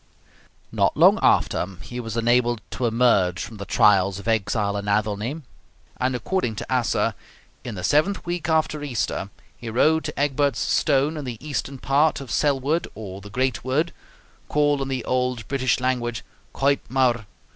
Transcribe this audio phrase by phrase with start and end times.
[0.71, 5.43] Not long after he was enabled to emerge from the trials of exile in Athelney;
[5.99, 7.13] and according to Asser,
[7.63, 12.19] "In the seventh week after Easter, he rode to Egbert's Stone in the eastern part
[12.19, 13.93] of Selwood or the Great Wood,
[14.49, 17.27] called in the old British language Coit mawr.